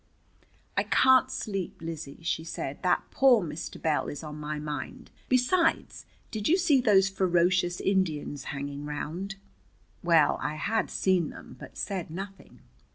[0.75, 2.81] "I can't sleep, Lizzie," she said.
[2.81, 3.79] "That poor Mr.
[3.79, 5.11] Bell is on my mind.
[5.29, 9.35] Besides, did you see those ferocious Indians hanging round?"
[10.03, 12.61] Well, I had seen them, but said nothing.